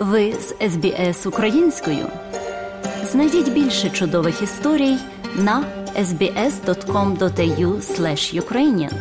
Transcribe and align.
Ви 0.00 0.32
з 0.32 0.54
СБС 0.70 1.26
українською. 1.26 2.06
Знайдіть 3.04 3.52
більше 3.52 3.90
чудових 3.90 4.42
історій 4.42 4.96
на 5.36 5.64
sbs.com.au 5.96 7.80
ukrainian 8.40 8.92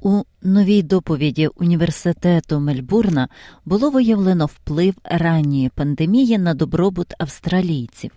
У 0.00 0.22
новій 0.42 0.82
доповіді 0.82 1.46
університету 1.46 2.60
Мельбурна 2.60 3.28
було 3.64 3.90
виявлено 3.90 4.46
вплив 4.46 4.94
ранньої 5.04 5.68
пандемії 5.68 6.38
на 6.38 6.54
добробут 6.54 7.14
австралійців. 7.18 8.10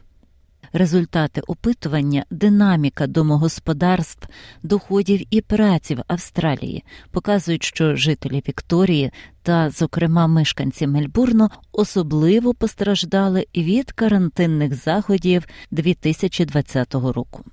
Результати 0.74 1.42
опитування, 1.48 2.26
динаміка 2.30 3.08
домогосподарств, 3.08 4.28
доходів 4.64 5.22
і 5.30 5.42
праці 5.42 5.96
в 5.96 6.04
Австралії 6.08 6.84
показують, 7.12 7.64
що 7.64 7.96
жителі 7.96 8.44
Вікторії 8.48 9.12
та, 9.44 9.70
зокрема, 9.70 10.28
мешканці 10.28 10.88
Мельбурну 10.88 11.50
особливо 11.72 12.54
постраждали 12.54 13.48
від 13.56 13.92
карантинних 13.92 14.74
заходів 14.74 15.46
2020 15.72 16.94
року. 16.94 17.44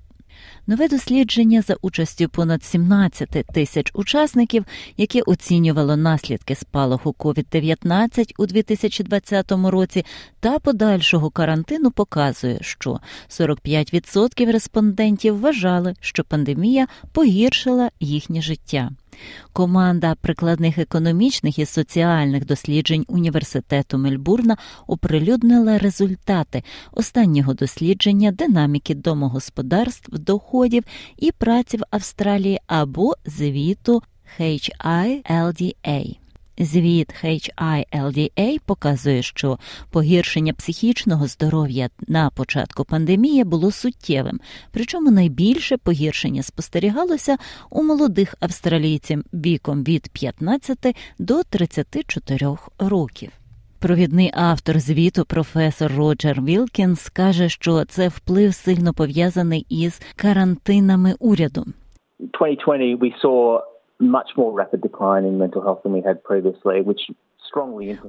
Нове 0.68 0.88
дослідження 0.88 1.62
за 1.62 1.76
участю 1.82 2.28
понад 2.28 2.64
17 2.64 3.28
тисяч 3.54 3.90
учасників, 3.94 4.64
яке 4.96 5.22
оцінювало 5.22 5.96
наслідки 5.96 6.54
спалаху 6.54 7.14
COVID-19 7.18 8.32
у 8.38 8.46
2020 8.46 9.52
році 9.52 10.04
та 10.40 10.58
подальшого 10.58 11.30
карантину, 11.30 11.90
показує, 11.90 12.58
що 12.60 13.00
45% 13.28 14.52
респондентів 14.52 15.40
вважали, 15.40 15.94
що 16.00 16.24
пандемія 16.24 16.86
погіршила 17.12 17.90
їхнє 18.00 18.42
життя. 18.42 18.90
Команда 19.52 20.14
прикладних 20.14 20.78
економічних 20.78 21.58
і 21.58 21.66
соціальних 21.66 22.46
досліджень 22.46 23.04
університету 23.08 23.98
Мельбурна 23.98 24.56
оприлюднила 24.86 25.78
результати 25.78 26.62
останнього 26.92 27.54
дослідження 27.54 28.32
динаміки 28.32 28.94
домогосподарств, 28.94 30.18
доходів 30.18 30.84
і 31.16 31.32
праці 31.32 31.76
в 31.76 31.82
Австралії 31.90 32.60
або 32.66 33.14
звіту 33.26 34.02
HILDA. 34.40 36.25
Звіт 36.58 37.14
HILDA 37.24 38.58
показує, 38.66 39.22
що 39.22 39.58
погіршення 39.90 40.52
психічного 40.52 41.26
здоров'я 41.26 41.88
на 42.08 42.30
початку 42.30 42.84
пандемії 42.84 43.44
було 43.44 43.70
суттєвим, 43.70 44.40
причому 44.72 45.10
найбільше 45.10 45.76
погіршення 45.76 46.42
спостерігалося 46.42 47.36
у 47.70 47.82
молодих 47.82 48.34
австралійців 48.40 49.24
віком 49.34 49.84
від 49.84 50.08
15 50.08 50.96
до 51.18 51.42
34 51.42 52.56
років. 52.78 53.30
Провідний 53.80 54.30
автор 54.34 54.78
звіту, 54.78 55.24
професор 55.24 55.92
Роджер 55.96 56.42
Вілкінс, 56.42 57.08
каже, 57.08 57.48
що 57.48 57.84
це 57.84 58.08
вплив 58.08 58.54
сильно 58.54 58.94
пов'язаний 58.94 59.66
із 59.68 60.00
карантинами 60.16 61.14
уряду. 61.18 61.64
2020 62.18 63.00
we 63.00 63.10
saw 63.22 63.60
much 64.00 64.30
more 64.36 64.52
rapid 64.52 64.80
decline 64.82 65.24
in 65.24 65.38
mental 65.38 65.62
health 65.62 65.82
than 65.82 65.92
we 65.92 66.02
had 66.02 66.22
previously, 66.22 66.82
which 66.82 67.10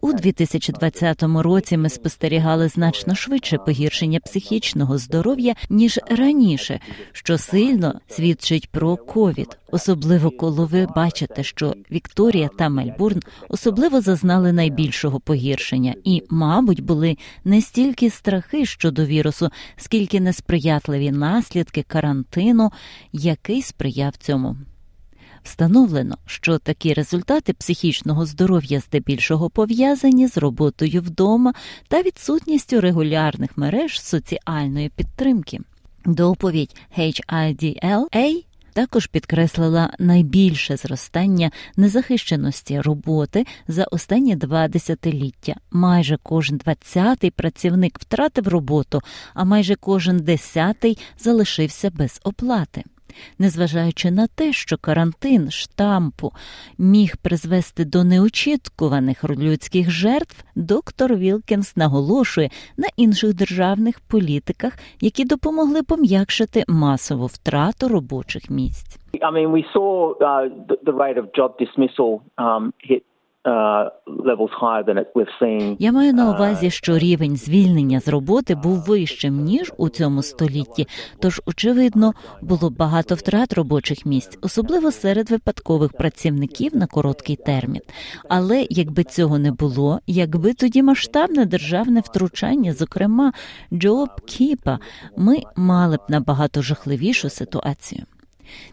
у 0.01 0.13
2020 0.13 1.23
році 1.23 1.77
ми 1.77 1.89
спостерігали 1.89 2.67
значно 2.67 3.15
швидше 3.15 3.57
погіршення 3.57 4.19
психічного 4.19 4.97
здоров'я 4.97 5.53
ніж 5.69 5.99
раніше, 6.09 6.79
що 7.11 7.37
сильно 7.37 7.99
свідчить 8.07 8.71
про 8.71 8.97
ковід, 8.97 9.57
особливо 9.71 10.31
коли 10.31 10.65
ви 10.65 10.87
бачите, 10.95 11.43
що 11.43 11.73
Вікторія 11.91 12.49
та 12.57 12.69
Мельбурн 12.69 13.19
особливо 13.49 14.01
зазнали 14.01 14.53
найбільшого 14.53 15.19
погіршення, 15.19 15.95
і, 16.03 16.23
мабуть, 16.29 16.83
були 16.83 17.17
не 17.45 17.61
стільки 17.61 18.09
страхи 18.09 18.65
щодо 18.65 19.05
вірусу, 19.05 19.49
скільки 19.75 20.19
несприятливі 20.19 21.11
наслідки 21.11 21.83
карантину, 21.83 22.71
який 23.11 23.61
сприяв 23.61 24.15
цьому. 24.15 24.55
Встановлено, 25.47 26.17
що 26.25 26.57
такі 26.57 26.93
результати 26.93 27.53
психічного 27.53 28.25
здоров'я 28.25 28.79
здебільшого 28.79 29.49
пов'язані 29.49 30.27
з 30.27 30.37
роботою 30.37 31.01
вдома 31.01 31.53
та 31.87 32.01
відсутністю 32.01 32.81
регулярних 32.81 33.57
мереж 33.57 34.01
соціальної 34.01 34.89
підтримки. 34.89 35.59
Доповідь 36.05 36.75
HIDLA 36.97 38.43
також 38.73 39.07
підкреслила 39.07 39.93
найбільше 39.99 40.77
зростання 40.77 41.51
незахищеності 41.77 42.81
роботи 42.81 43.45
за 43.67 43.83
останні 43.83 44.35
два 44.35 44.67
десятиліття. 44.67 45.55
Майже 45.71 46.17
кожен 46.23 46.57
двадцятий 46.57 47.31
працівник 47.31 47.99
втратив 47.99 48.47
роботу, 48.47 49.01
а 49.33 49.43
майже 49.43 49.75
кожен 49.75 50.17
десятий 50.17 50.97
залишився 51.19 51.89
без 51.89 52.19
оплати 52.23 52.83
незважаючи 53.39 54.11
на 54.11 54.27
те, 54.27 54.53
що 54.53 54.77
карантин 54.77 55.51
штампу 55.51 56.31
міг 56.77 57.17
призвести 57.17 57.85
до 57.85 58.03
неочікуваних 58.03 59.23
людських 59.29 59.91
жертв, 59.91 60.43
доктор 60.55 61.15
Вілкінс 61.15 61.77
наголошує 61.77 62.49
на 62.77 62.87
інших 62.97 63.33
державних 63.33 63.99
політиках, 63.99 64.73
які 65.01 65.25
допомогли 65.25 65.83
пом'якшити 65.83 66.63
масову 66.67 67.25
втрату 67.25 67.87
робочих 67.87 68.49
місць. 68.49 68.99
I 69.21 69.31
mean, 69.31 69.51
we 69.51 69.63
saw 69.73 70.13
uh, 70.21 70.49
the, 70.87 70.93
rate 70.93 71.17
of 71.17 71.25
job 71.33 71.51
dismissal 71.57 72.21
um, 72.37 72.63
hit 72.89 73.03
Я 75.79 75.91
маю 75.91 76.13
на 76.13 76.29
увазі, 76.29 76.69
що 76.69 76.97
рівень 76.97 77.37
звільнення 77.37 77.99
з 77.99 78.07
роботи 78.07 78.55
був 78.55 78.85
вищим 78.87 79.43
ніж 79.43 79.73
у 79.77 79.89
цьому 79.89 80.23
столітті. 80.23 80.87
Тож, 81.19 81.41
очевидно, 81.45 82.13
було 82.41 82.69
багато 82.69 83.15
втрат 83.15 83.53
робочих 83.53 84.05
місць, 84.05 84.37
особливо 84.41 84.91
серед 84.91 85.29
випадкових 85.29 85.93
працівників 85.93 86.75
на 86.77 86.87
короткий 86.87 87.35
термін. 87.35 87.81
Але 88.29 88.67
якби 88.69 89.03
цього 89.03 89.39
не 89.39 89.51
було, 89.51 89.99
якби 90.07 90.53
тоді 90.53 90.83
масштабне 90.83 91.45
державне 91.45 91.99
втручання, 91.99 92.73
зокрема 92.73 93.31
Джоб 93.73 94.09
Кіпа, 94.25 94.79
ми 95.17 95.37
мали 95.55 95.97
б 95.97 96.01
набагато 96.09 96.61
жахливішу 96.61 97.29
ситуацію. 97.29 98.03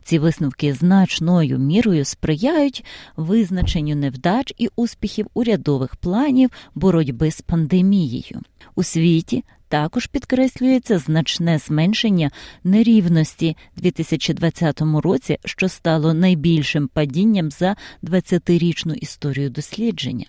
Ці 0.03 0.19
висновки 0.19 0.75
значною 0.75 1.59
мірою 1.59 2.05
сприяють 2.05 2.85
визначенню 3.17 3.97
невдач 3.97 4.55
і 4.59 4.69
успіхів 4.77 5.27
урядових 5.35 5.97
планів 5.97 6.51
боротьби 6.75 7.31
з 7.31 7.41
пандемією 7.41 8.41
у 8.75 8.83
світі. 8.83 9.45
Також 9.69 10.07
підкреслюється 10.07 10.99
значне 10.99 11.59
зменшення 11.59 12.31
нерівності 12.65 13.57
2020 13.77 14.81
році, 14.81 15.39
що 15.45 15.69
стало 15.69 16.15
найбільшим 16.15 16.89
падінням 16.89 17.51
за 17.51 17.77
20-річну 18.03 18.95
історію 18.95 19.51
дослідження. 19.51 20.27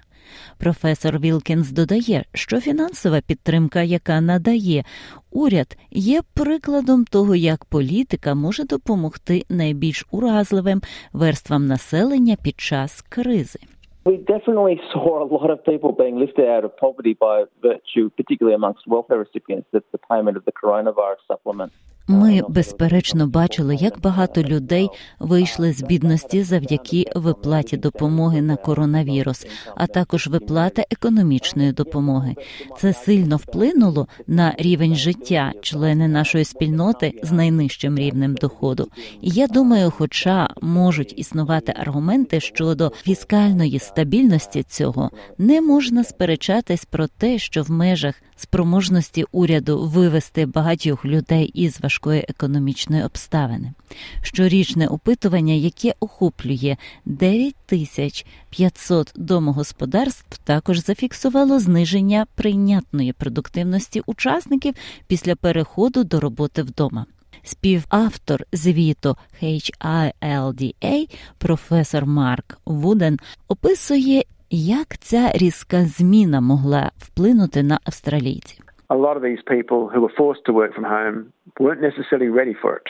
Професор 0.58 1.20
Вілкінс 1.20 1.72
додає, 1.72 2.24
що 2.34 2.60
фінансова 2.60 3.22
підтримка, 3.28 3.82
яка 3.82 4.22
надає 4.22 4.84
уряд, 5.32 5.78
є 5.92 6.22
прикладом 6.34 7.06
того, 7.06 7.36
як 7.36 7.66
політика 7.66 8.36
може 8.36 8.64
допомогти 8.64 9.44
найбільш 9.50 10.08
уразливим 10.12 10.82
верствам 11.14 11.66
населення 11.66 12.36
під 12.44 12.60
час 12.60 13.02
кризи. 13.02 13.60
We 14.06 14.18
definitely 14.18 14.80
saw 14.94 15.24
a 15.26 15.28
lot 15.36 15.50
of 15.50 15.64
people 15.64 15.92
being 15.92 16.18
lifted 16.24 16.48
out 16.56 16.64
of 16.64 16.72
poverty 16.78 17.14
by 17.28 17.46
virtue, 17.70 18.06
particularly 18.20 18.56
amongst 18.62 18.86
welfare 18.86 19.18
recipients, 19.26 19.68
that 19.74 19.84
the 19.92 20.02
payment 20.12 20.38
of 20.38 20.46
the 20.46 20.56
coronavirus 20.62 21.22
supplement. 21.28 21.72
Ми 22.08 22.42
безперечно 22.50 23.28
бачили, 23.28 23.76
як 23.76 24.02
багато 24.02 24.44
людей 24.44 24.90
вийшли 25.20 25.74
з 25.74 25.84
бідності 25.84 26.44
завдяки 26.44 27.06
виплаті 27.16 27.78
допомоги 27.78 28.42
на 28.42 28.56
коронавірус, 28.56 29.46
а 29.76 29.88
також 29.88 30.28
виплата 30.28 30.84
економічної 30.92 31.72
допомоги. 31.72 32.36
Це 32.80 32.94
сильно 32.94 33.38
вплинуло 33.38 34.08
на 34.28 34.56
рівень 34.58 34.96
життя 34.96 35.54
члени 35.62 36.08
нашої 36.08 36.46
спільноти 36.46 37.20
з 37.24 37.32
найнижчим 37.32 37.98
рівнем 37.98 38.36
доходу. 38.36 38.88
І 39.22 39.30
я 39.30 39.48
думаю, 39.48 39.92
хоча 39.92 40.50
можуть 40.62 41.20
існувати 41.20 41.74
аргументи 41.76 42.40
щодо 42.40 42.92
фіскальної 43.04 43.80
стабільності 43.80 44.64
цього, 44.64 45.12
не 45.38 45.62
можна 45.62 46.04
сперечатись 46.04 46.86
про 46.86 47.08
те, 47.08 47.38
що 47.38 47.64
в 47.64 47.72
межах 47.72 48.16
спроможності 48.36 49.26
уряду 49.32 49.88
вивести 49.88 50.46
багатьох 50.46 51.06
людей 51.06 51.46
із 51.46 51.82
важкої 51.82 52.26
економічної 52.30 53.04
обставини. 53.04 53.74
Щорічне 54.22 54.88
опитування, 54.88 55.54
яке 55.54 55.94
охоплює 56.00 56.78
9500 57.06 59.12
домогосподарств, 59.16 60.38
також 60.38 60.86
зафіксувало 60.86 61.60
зниження 61.60 62.26
прийнятної 62.36 63.14
продуктивності 63.14 64.02
учасників 64.06 64.74
після 65.08 65.36
переходу 65.36 66.04
до 66.04 66.20
роботи 66.20 66.64
вдома. 66.64 67.06
Співавтор 67.44 68.46
звіту 68.54 69.18
HILDA, 69.42 71.10
професор 71.38 72.06
Марк 72.06 72.58
Вуден, 72.66 73.20
описує 73.48 74.24
як 74.56 74.98
ця 75.00 75.32
різка 75.32 75.78
зміна 75.82 76.42
могла 76.42 76.92
вплинути 76.98 77.64
на 77.64 77.80
австралійців. 77.86 78.66
A 78.90 78.98
lot 79.06 79.16
of 79.18 79.24
these 79.30 79.44
people 79.56 79.80
who 79.92 80.00
were 80.06 80.16
forced 80.22 80.44
to 80.48 80.54
work 80.62 80.72
from 80.78 80.86
home 80.98 81.18
weren't 81.60 81.84
necessarily 81.90 82.30
ready 82.40 82.56
for 82.62 82.72
it. 82.80 82.88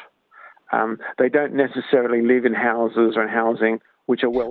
Um, 0.78 0.92
they 1.22 1.30
don't 1.38 1.56
necessarily 1.66 2.22
live 2.34 2.44
in 2.50 2.56
houses 2.70 3.10
or 3.18 3.22
in 3.28 3.32
housing 3.42 3.76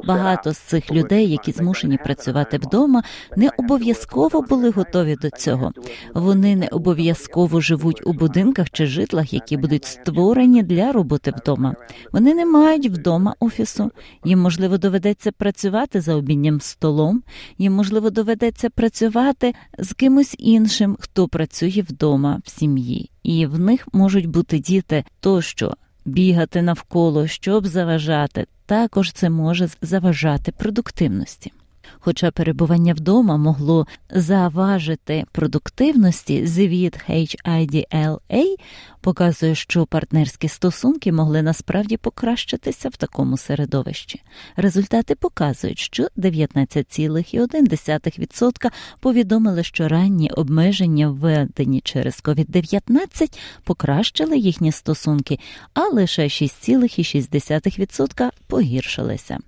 Багато 0.06 0.52
з 0.52 0.58
цих 0.58 0.92
людей, 0.92 1.30
які 1.30 1.52
змушені 1.52 1.98
працювати 2.04 2.58
вдома, 2.58 3.02
не 3.36 3.50
обов'язково 3.58 4.42
були 4.42 4.70
готові 4.70 5.16
до 5.22 5.30
цього. 5.30 5.72
Вони 6.14 6.56
не 6.56 6.66
обов'язково 6.66 7.60
живуть 7.60 8.06
у 8.06 8.12
будинках 8.12 8.70
чи 8.70 8.86
житлах, 8.86 9.32
які 9.32 9.56
будуть 9.56 9.84
створені 9.84 10.62
для 10.62 10.92
роботи 10.92 11.32
вдома. 11.36 11.74
Вони 12.12 12.34
не 12.34 12.46
мають 12.46 12.86
вдома 12.86 13.34
офісу. 13.40 13.90
Їм 14.24 14.40
можливо 14.40 14.78
доведеться 14.78 15.32
працювати 15.32 16.00
за 16.00 16.14
обіднім 16.14 16.60
столом. 16.60 17.22
Їм 17.58 17.72
можливо 17.72 18.10
доведеться 18.10 18.70
працювати 18.70 19.54
з 19.78 19.92
кимось 19.92 20.36
іншим, 20.38 20.96
хто 21.00 21.28
працює 21.28 21.84
вдома 21.88 22.40
в 22.44 22.50
сім'ї, 22.50 23.10
і 23.22 23.46
в 23.46 23.58
них 23.58 23.88
можуть 23.92 24.26
бути 24.26 24.58
діти 24.58 25.04
тощо 25.20 25.74
бігати 26.04 26.62
навколо, 26.62 27.26
щоб 27.26 27.66
заважати. 27.66 28.46
Також 28.66 29.12
це 29.12 29.30
може 29.30 29.68
заважати 29.82 30.52
продуктивності. 30.52 31.52
Хоча 31.98 32.30
перебування 32.30 32.94
вдома 32.94 33.36
могло 33.36 33.86
заважити 34.10 35.24
продуктивності, 35.32 36.46
звіт 36.46 36.98
HIDLA 37.08 38.56
показує, 39.04 39.54
що 39.54 39.86
партнерські 39.86 40.48
стосунки 40.48 41.12
могли 41.12 41.42
насправді 41.42 41.96
покращитися 41.96 42.88
в 42.88 42.96
такому 42.96 43.36
середовищі. 43.36 44.22
Результати 44.56 45.14
показують, 45.14 45.78
що 45.78 46.08
19,1% 46.16 48.70
повідомили, 49.00 49.62
що 49.62 49.88
ранні 49.88 50.30
обмеження, 50.30 51.08
введені 51.08 51.80
через 51.80 52.20
COVID-19, 52.24 53.38
покращили 53.64 54.38
їхні 54.38 54.72
стосунки, 54.72 55.38
а 55.74 55.88
лише 55.88 56.22
6,6% 56.22 58.30
погіршилися 58.46 59.38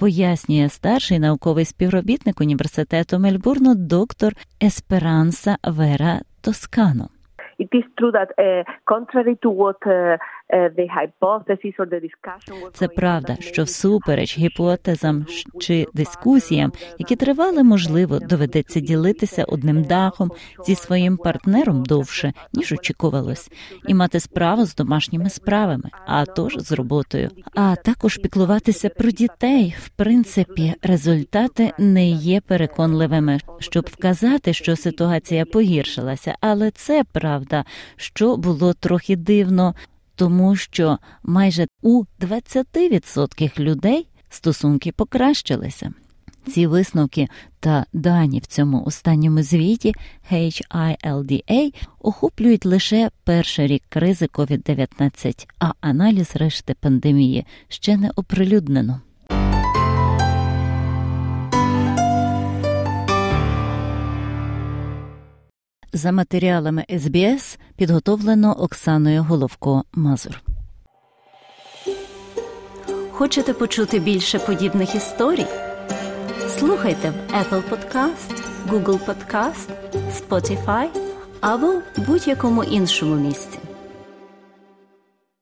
пояснює 0.00 0.68
старший 0.68 1.18
науковий 1.18 1.64
співробітник 1.64 2.40
університету 2.40 3.18
Мельбурну 3.18 3.74
доктор 3.74 4.32
Есперанса 4.62 5.56
Вера 5.64 6.20
Тоскано. 6.40 7.08
It 7.58 7.68
is 7.72 7.84
true 7.96 8.12
that, 8.12 8.30
uh, 8.38 8.64
contrary 8.84 9.34
to 9.42 9.50
what 9.50 9.80
uh, 9.86 10.18
це 12.72 12.88
правда, 12.88 13.36
що 13.40 13.62
всупереч 13.62 14.38
гіпотезам 14.38 15.26
чи 15.60 15.86
дискусіям, 15.94 16.72
які 16.98 17.16
тривали, 17.16 17.62
можливо, 17.62 18.18
доведеться 18.18 18.80
ділитися 18.80 19.44
одним 19.44 19.82
дахом 19.82 20.32
зі 20.66 20.74
своїм 20.74 21.16
партнером 21.16 21.82
довше 21.82 22.32
ніж 22.52 22.72
очікувалось, 22.72 23.50
і 23.88 23.94
мати 23.94 24.20
справу 24.20 24.64
з 24.64 24.74
домашніми 24.74 25.30
справами, 25.30 25.90
а 26.06 26.24
тож 26.24 26.56
з 26.58 26.72
роботою, 26.72 27.30
а 27.54 27.76
також 27.76 28.16
піклуватися 28.16 28.88
про 28.88 29.10
дітей. 29.10 29.76
В 29.78 29.88
принципі, 29.88 30.74
результати 30.82 31.72
не 31.78 32.08
є 32.08 32.40
переконливими, 32.40 33.38
щоб 33.58 33.88
вказати, 33.92 34.52
що 34.52 34.76
ситуація 34.76 35.44
погіршилася, 35.44 36.34
але 36.40 36.70
це 36.70 37.04
правда, 37.12 37.64
що 37.96 38.36
було 38.36 38.72
трохи 38.72 39.16
дивно 39.16 39.74
тому 40.16 40.56
що 40.56 40.98
майже 41.22 41.66
у 41.82 42.04
20% 42.20 43.60
людей 43.60 44.08
стосунки 44.28 44.92
покращилися. 44.92 45.92
Ці 46.46 46.66
висновки 46.66 47.28
та 47.60 47.86
дані 47.92 48.38
в 48.38 48.46
цьому 48.46 48.84
останньому 48.84 49.42
звіті 49.42 49.94
HILDA 50.32 51.74
охоплюють 52.00 52.66
лише 52.66 53.10
перший 53.24 53.66
рік 53.66 53.82
кризи 53.88 54.26
COVID-19, 54.26 55.46
а 55.58 55.72
аналіз 55.80 56.36
решти 56.36 56.74
пандемії 56.80 57.46
ще 57.68 57.96
не 57.96 58.10
оприлюднено. 58.16 59.00
За 65.96 66.12
матеріалами 66.12 66.84
СБС 66.98 67.58
підготовлено 67.76 68.52
Оксаною 68.52 69.22
Головко 69.22 69.84
Мазур. 69.92 70.42
Хочете 73.10 73.52
почути 73.52 73.98
більше 73.98 74.38
подібних 74.38 74.94
історій? 74.94 75.46
Слухайте 76.58 77.10
в 77.10 77.34
Apple 77.34 77.62
Podcast, 77.70 78.42
Google 78.68 78.98
Podcast, 79.06 79.68
Spotify 80.20 80.86
або 81.40 81.72
будь-якому 81.96 82.64
іншому 82.64 83.14
місці. 83.14 83.58